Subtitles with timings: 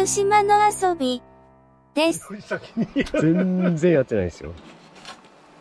[0.00, 1.20] 福島の遊び
[1.94, 2.26] です。
[3.20, 4.54] 全然やってないですよ。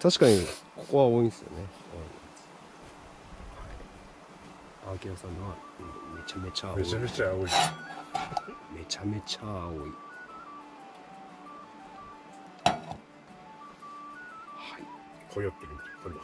[0.02, 0.38] 確かに、
[0.78, 1.58] ここは多いんですよね。
[4.86, 4.96] はい。
[4.96, 6.84] アーケアさんのは、うんめちゃめちゃ多い。
[6.84, 7.42] めちゃめちゃ青い。
[7.44, 7.50] め
[8.88, 9.80] ちゃめちゃ多い。
[12.64, 12.78] は
[14.80, 14.84] い。
[15.36, 15.72] 流行ってる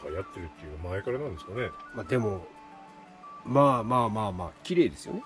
[0.08, 1.68] 流行ってるっていうか前からなんですかね。
[1.94, 2.46] まあでも、
[3.44, 5.22] まあまあまあまあ、綺麗ですよね。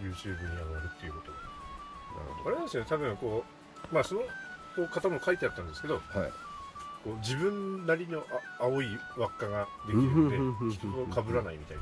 [0.00, 1.47] YouTube に上がるっていうことが。
[2.46, 3.44] あれなんですよね、多分こ
[3.90, 4.26] う、まあそのこ
[4.82, 6.02] う方も書いてあったんですけど、はい。
[7.04, 8.24] こう自分なりの
[8.58, 11.76] あ青い輪っかができるんで人と被らないみたい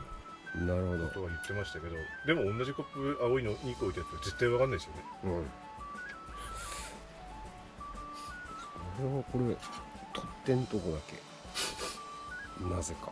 [0.57, 1.09] ななるほど。
[1.09, 5.05] ことは言ってましたけど、でも同じコップ青いの2個置いてあって絶対わかんないですよね。
[5.25, 5.47] うん。
[8.97, 12.75] それはこれ、取っ手んとこだけ。
[12.75, 13.11] なぜか。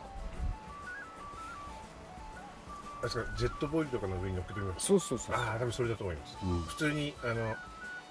[3.05, 4.85] あれですか、ジェットボイルとかの上に乗っけてみます。
[4.87, 5.35] そうそうそう。
[5.35, 6.37] ああ、多分それだと思います。
[6.43, 6.61] うん。
[6.61, 7.55] 普通にあの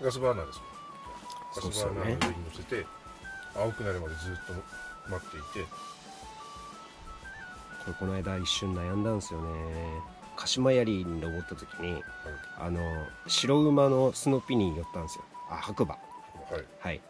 [0.02, 0.60] ガスバーナーです。
[1.56, 2.86] ガスバーナーの上に乗せて、
[3.56, 4.52] 青くなるまでずっと
[5.10, 5.68] 待っていて、
[7.84, 9.48] これこの間一瞬悩んだんですよね
[10.36, 12.02] 鹿島槍に登った時に
[12.58, 12.80] あの
[13.26, 15.98] 白馬のスノピに寄ったんですよあ白馬は
[16.58, 16.64] い。
[16.80, 17.00] はい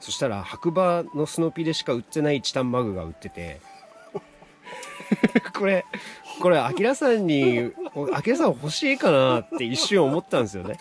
[0.00, 3.60] そしたら白馬のスノピでしか売ってないチタンマグが売ってて
[5.56, 5.84] これ
[6.40, 7.72] これアキラさんに
[8.12, 10.78] アキラさん欲しいかなって一瞬思ったんですよね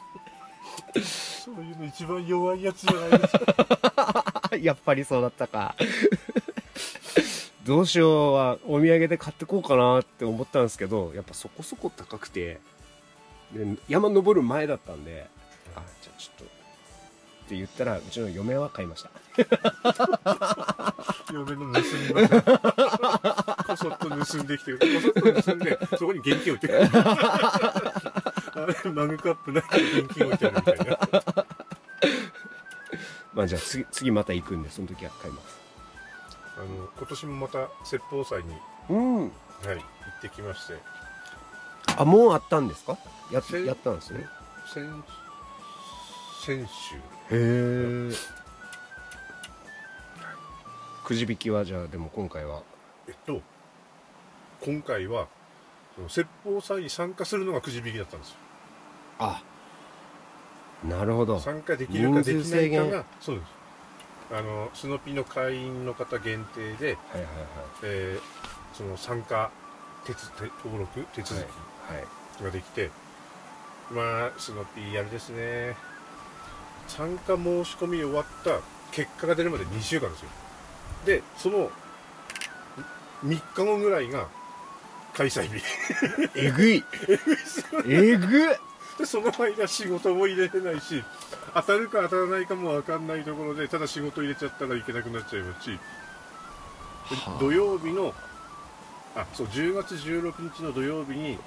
[0.94, 4.52] そういうの一番弱いやつじゃないですか。
[4.62, 5.76] やっぱりそうだったか
[7.66, 12.60] どうしようはお土産で買ってこうかなって思ったんですけどやっぱそこそこ高くて
[13.52, 15.28] で山登る前だったんで
[15.76, 16.57] あじゃあちょっと
[17.48, 19.10] って言ったらうちの嫁は買いました。
[21.34, 22.28] 嫁の盗みま
[23.66, 26.90] こそっと盗んできて、こそっと盗んで、そこに現金置いてくる。
[28.92, 31.00] マグカップないけど現金置いてあるみたいな。
[33.34, 35.58] まあじゃあ次次また行くんでその時は買います。
[36.58, 36.66] あの、
[36.98, 38.54] 今年もまた説法祭に、
[38.90, 39.22] うん。
[39.22, 39.30] はい、
[39.68, 40.74] 行ってきまして、
[41.98, 42.98] あもうあったんですか？
[43.32, 44.28] やせやったんですね。
[44.74, 44.86] 先、
[46.46, 47.00] 先週、へ
[47.32, 48.12] え
[51.04, 52.64] くじ引きはじゃあでも今回は？
[53.08, 53.42] えっと、
[54.64, 55.28] 今回は、
[55.96, 58.36] その説法祭に参加するのがくじ引きだったんですよ。
[59.20, 59.44] あ
[60.86, 61.40] なるほど。
[61.40, 63.48] 参加できるかできないかが、そうです。
[64.34, 66.96] あの、スノピの会員の方限定で、はいはいはい。
[67.84, 69.50] えーその参加
[70.06, 71.48] 手つ手登録手続はい
[72.38, 72.92] きができて、
[73.92, 75.76] まあスノピーあれですね
[76.88, 78.60] 参加申し込み終わった
[78.92, 80.30] 結果が出るまで2週間ですよ。
[81.06, 81.70] でその
[83.26, 84.28] 3日後ぐらいが
[85.14, 85.64] 開催日。
[86.36, 86.84] えぐい。
[87.88, 88.58] えぐっ。
[88.98, 91.04] でその間仕事も入れれないし
[91.54, 95.80] 当たるか当たらないかも分かんないところでただ仕事入れちゃったらいけなくなっちゃいますし
[97.10, 97.40] ではあ。
[97.40, 98.14] 土曜日の
[99.16, 101.38] あそう10月16日の土曜日に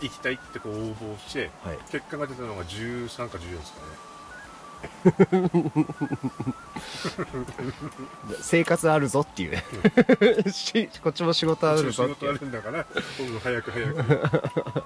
[0.00, 1.78] 行きたいってこう応募してはい。
[1.90, 4.09] 結果が出たのが13か14ですかね
[8.40, 9.64] 生活あるぞっていうね。
[10.52, 12.38] しこっちも仕事あるぞっていう。
[12.38, 12.86] るんだから
[13.18, 14.84] 今度早く早く。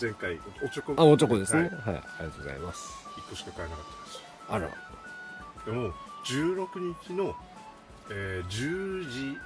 [0.00, 0.94] 前回おちょこ。
[0.96, 1.70] あおちょこですね、はい。
[1.70, 2.92] はい、ありがとうございます。
[3.16, 4.22] 1個しか買えなかったです。
[4.48, 4.68] あら。
[5.64, 5.92] でも
[6.24, 7.36] 16日の、
[8.10, 9.38] えー10時ん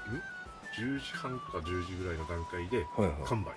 [0.77, 3.17] ？10時半とか10時ぐらいの段階ではいはい。
[3.27, 3.53] 完売。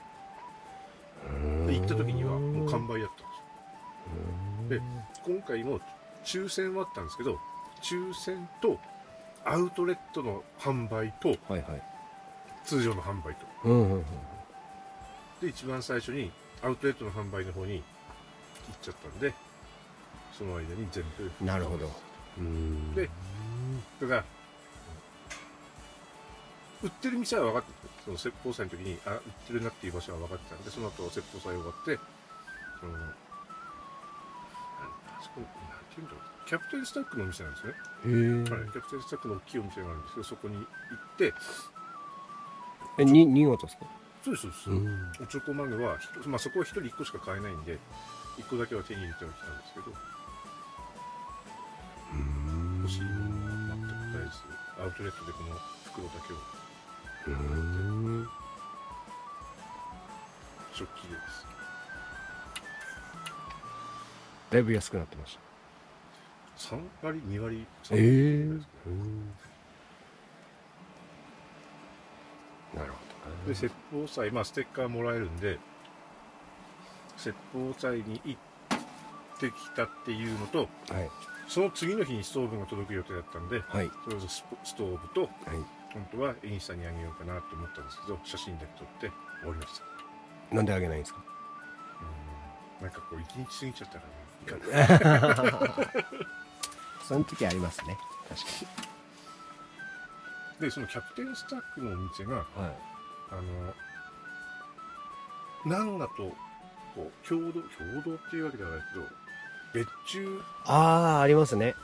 [1.67, 4.79] で行った時にはもう完売だったんですよ。
[4.79, 4.81] で
[5.25, 5.79] 今回も
[6.23, 7.39] 抽選はあったんですけど
[7.81, 8.79] 抽選と
[9.45, 11.83] アウトレットの販売とはいはい。
[12.65, 13.45] 通常の販売と。
[13.63, 14.05] うんうんうん
[15.41, 16.29] で一番最初に
[16.61, 17.83] アウトレットの販売の方に行っ
[18.81, 19.33] ちゃったんで
[20.37, 21.03] その間に全
[21.39, 21.45] 部。
[21.45, 21.89] なるほど。
[22.37, 22.93] うん。
[22.93, 23.09] で
[24.01, 24.25] だから
[26.83, 27.69] 売ってる店は分かって
[28.05, 31.99] その説法祭の時にあ売ってるなっていう場所は分かってたんでその後説法祭終わって
[32.79, 32.93] その
[35.45, 36.21] ていうんだろう。
[36.47, 37.73] キャプテンスタックのお店なんですね、
[38.05, 40.65] へはい、キャプテンスタックの大きいお店があるんですけどそこに行っ
[41.17, 41.33] て。
[42.97, 43.85] えに新潟ですか？
[44.25, 45.23] そうですそうです、ん。
[45.23, 47.77] おちょこマグはまあ、そこは1人1個しか買えないんで
[48.37, 49.93] 1個だけは手に入れてはきたんですけど。
[52.81, 55.55] 欲しいものは全く買えずアウトレットでこの
[55.85, 56.37] 袋だけを。
[57.27, 58.27] うん。
[60.73, 61.45] 食器でです
[64.51, 65.37] だいぶ安くなってまし
[66.57, 68.67] た3割2割3え割えぐらいです
[72.73, 75.57] かなるほで説法祭まあステッカーもらえるんで
[77.17, 78.39] 説法祭に行っ
[79.39, 80.67] ってきたっていうのと、はい。
[81.47, 83.89] その次の日にストーブが届く予定だったんで、はい。
[84.03, 84.43] それこそス
[84.75, 85.29] トーブと、はい。
[85.93, 90.55] 本当はインスタにあげようかなと思ったんですけど、写真だけ撮って終わりました。
[90.55, 91.21] なんであげないんですか？
[92.81, 94.18] うんなんかこう、一日過ぎちゃったからね。
[97.07, 97.97] その時ありますね。
[98.29, 98.47] 確か
[100.59, 102.35] で、そのキャプテンスタックのお店が、に。
[102.35, 102.45] はい。
[103.31, 103.73] あの、
[105.65, 106.13] ナンガと、
[106.95, 109.05] こう、共同、共同っていうわけではないけど、
[109.73, 111.75] 別注ああ、ありますね。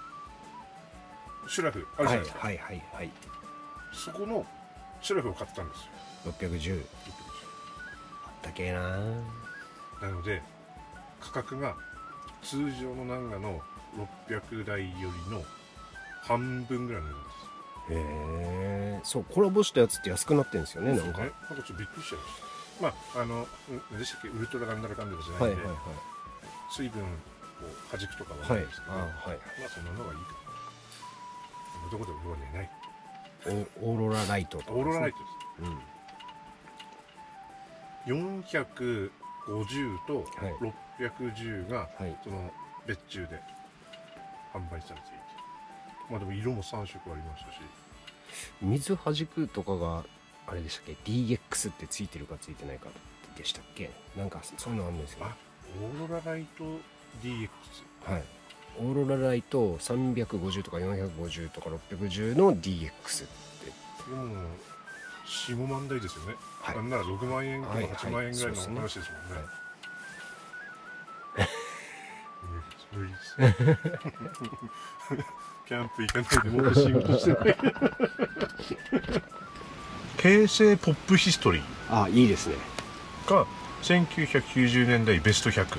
[1.47, 2.39] シュラフあるじゃはないいですか。
[2.39, 3.11] はいはいはい。
[3.93, 4.45] そこの
[5.01, 5.91] シュラフを買ったんですよ。
[6.31, 6.85] 610。
[8.25, 8.81] あったけえな
[10.01, 10.41] なので、
[11.21, 11.75] 価格が
[12.45, 13.59] 通常のナンガの
[14.29, 15.43] 600台よりの
[16.21, 17.93] 半分ぐらいの値段です。
[17.93, 19.01] へえ。
[19.03, 21.21] そう、コラボしたやつって安くなってんですよね、なんか。
[21.21, 22.45] ね、なんかちょっとびっくりしちゃいました。
[22.81, 23.35] まあ、あの、
[23.69, 25.79] うん何でしたっけ、ウルトラガンダラガンダラじゃないんで、はいはいは
[26.71, 27.05] 水分を
[27.91, 28.49] 弾くとかはい。
[28.49, 28.87] はいないですけ。
[28.87, 29.07] ど、あはい。
[29.07, 31.91] まあそんなのはいいかな。
[31.91, 32.69] どこで俺は寝ない。
[33.81, 35.17] おオーロラライトとかねオーロラライト
[35.59, 35.75] うん。
[35.75, 35.95] です。
[38.07, 39.09] 450
[40.07, 42.17] とはい610が、はい。
[42.23, 42.51] その
[42.87, 43.39] 別注で
[44.53, 45.15] 販売されていて。
[46.09, 47.57] まあでも色も3色ありましたし、
[48.61, 50.05] 水弾くとかが、
[50.47, 52.87] あれでしたっけ ?DX ってついてるかついてないか
[53.35, 53.89] でしたっけ？
[54.15, 55.25] なんかそういうのあるんですよ。
[55.25, 55.35] あ、
[55.81, 56.63] オーロラライト
[57.23, 57.49] DX。
[58.03, 58.23] はい。
[58.77, 63.27] オーロラライト350とか450とか610の DX っ
[63.63, 63.65] て。
[63.65, 64.25] でも、
[65.25, 66.35] 4、5万台ですよね。
[66.61, 69.35] はいなんなら6万円とかはい8万円ぐらいの話ですもんね。
[69.35, 69.64] はい無理
[73.03, 73.75] です無理です。
[75.67, 77.57] キャンプ行かないでもう仕事してない。
[80.17, 82.55] 平成ポップヒストリーあ、いいですね。
[83.27, 83.45] が
[83.81, 85.77] 1990年代ベスト100。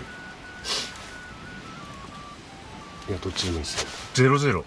[3.09, 3.83] いや、どっちでもいいです
[4.15, 4.31] よ。
[4.33, 4.65] 00。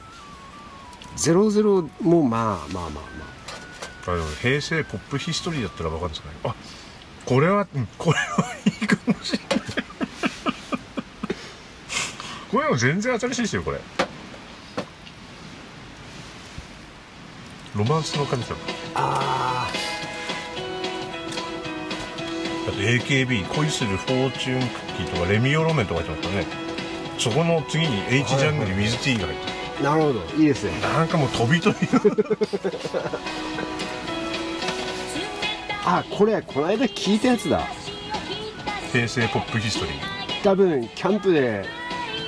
[1.17, 2.99] 00もまあまあまあま
[4.07, 6.35] あの平成ポップヒストリーだったらわかるんですかね。
[6.43, 6.55] あ、
[7.25, 9.58] これは、うんこれはいいかもしれない。
[12.51, 13.79] これも全然新しいですよ、これ。
[17.75, 18.55] ロマンスの神様。
[18.95, 19.69] あ。
[19.71, 19.89] あ
[22.67, 26.47] あと AKB 恋するフォーチュンクッキーとかレミオロメンとか入ってますからね
[27.17, 30.19] そこの次に H ジャングル WithT が入ってあ、なるほど。
[30.37, 30.71] いいですね。
[30.75, 31.87] るなんかもう飛び飛び
[35.85, 37.67] あ、これ、この間聞いたやつだ。
[38.91, 39.95] 平成ポップヒストリー
[40.43, 41.65] 多分、キャンプで、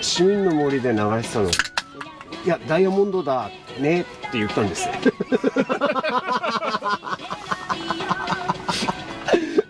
[0.02, 1.50] 市民の森で流れてたの。
[1.50, 1.54] い
[2.48, 4.90] や、ダイヤモンドだ、ねって言ったんです。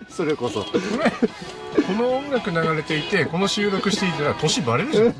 [0.10, 0.64] それこそ。
[0.64, 0.72] こ
[1.94, 5.14] の音楽流れていてこの収録していたら年バレるじゃん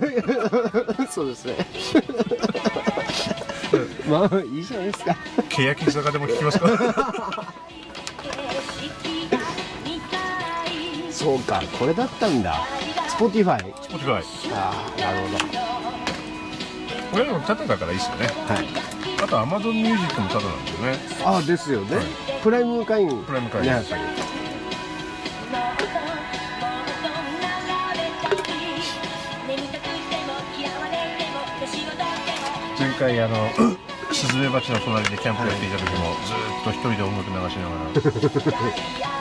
[1.10, 1.56] そうですね。
[4.08, 5.16] まあ、いいじゃないですか。
[5.50, 6.68] 欅坂でも聞きますか
[11.10, 12.66] そうか、これだったんだ。
[13.22, 13.58] Spotify。
[13.84, 15.46] Spotify ああ、なるほど。
[17.12, 18.66] これでもタダだからいいですよねはい。
[19.24, 21.98] あと Amazon Music もタダなんですよねああ、ですよね。
[22.42, 23.24] プライム会員。
[23.24, 23.82] プライム会員ね。
[32.80, 33.36] 前回あの
[34.12, 39.21] スズメバチの隣でキャンプやっていた時もずーっと一人で音楽流しながらあ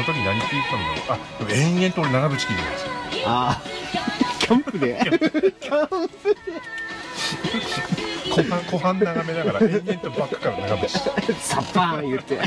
[0.00, 3.80] の時何聞いてたんだろうあでも延々と俺長渕聞いてたんですよああ。
[4.40, 4.98] キャンプで。
[8.30, 10.88] 後半後半眺めながら延々とバックから長渕
[11.40, 12.38] サッパーン言って。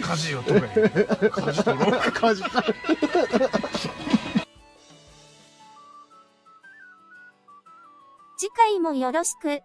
[0.00, 0.68] 舵を取れ
[1.30, 2.00] 舵取ろう。
[8.36, 9.62] 次回もよろしく。